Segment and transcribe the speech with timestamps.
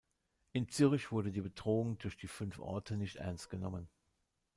[0.53, 3.87] In Zürich wurde die Bedrohung durch die fünf Orte nicht ernst genommen.